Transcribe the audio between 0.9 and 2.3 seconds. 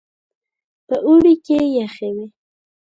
اوړي کې يخې وې.